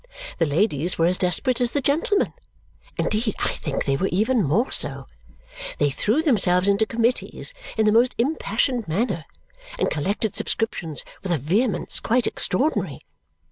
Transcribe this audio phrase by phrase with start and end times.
[0.39, 2.33] The ladies were as desperate as the gentlemen;
[2.97, 5.05] indeed, I think they were even more so.
[5.77, 9.25] They threw themselves into committees in the most impassioned manner
[9.77, 13.05] and collected subscriptions with a vehemence quite extraordinary.